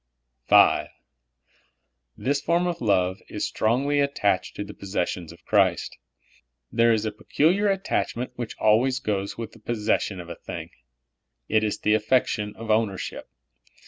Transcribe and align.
V. 0.49 0.85
This 2.17 2.41
form 2.41 2.65
of 2.65 2.81
love 2.81 3.21
is 3.29 3.45
stroiigly 3.47 3.99
attached 4.03 4.55
to 4.55 4.63
the 4.63 4.73
possessions 4.73 5.31
of 5.31 5.45
Christ. 5.45 5.99
There 6.71 6.91
is 6.91 7.05
a 7.05 7.11
peculiar 7.11 7.69
attachment 7.69 8.35
w^hich 8.35 8.55
always 8.57 8.97
goes 8.97 9.37
with 9.37 9.51
the 9.51 9.59
possession 9.59 10.19
of 10.19 10.27
a 10.27 10.33
thing. 10.35 10.71
It 11.47 11.63
is 11.63 11.77
the 11.81 11.93
affection 11.93 12.55
of 12.55 12.71
ownership. 12.71 13.29